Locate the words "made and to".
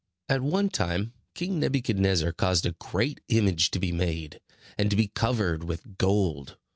3.91-4.95